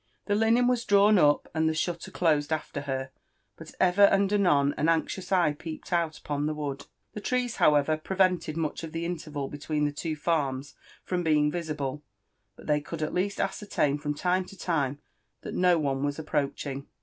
The 0.25 0.33
linen 0.33 0.65
was 0.67 0.83
drawn 0.83 1.19
up 1.19 1.47
and 1.53 1.69
the 1.69 1.75
shutter 1.75 2.09
closed 2.09 2.51
after 2.51 2.81
her, 2.81 3.11
but 3.55 3.71
ever 3.79 4.01
and 4.05 4.33
anon 4.33 4.73
an 4.75 4.89
anxious 4.89 5.31
eye 5.31 5.53
peeped 5.53 5.93
out 5.93 6.17
upon 6.17 6.47
the 6.47 6.55
wood. 6.55 6.87
The 7.13 7.21
trees, 7.21 7.57
how 7.57 7.75
ever, 7.75 7.97
prevented 7.97 8.57
much 8.57 8.83
of 8.83 8.93
the 8.93 9.05
interval 9.05 9.47
between 9.47 9.85
the 9.85 9.91
two 9.91 10.15
farms 10.15 10.73
from 11.03 11.21
being 11.21 11.51
visible; 11.51 12.01
but 12.55 12.65
they 12.65 12.81
could 12.81 13.03
at 13.03 13.13
least 13.13 13.39
ascertain 13.39 13.99
from 13.99 14.15
time 14.15 14.43
to 14.45 14.57
time 14.57 14.97
that 15.41 15.53
no 15.53 15.77
one 15.77 16.01
was 16.03 16.17
approaching. 16.17 16.87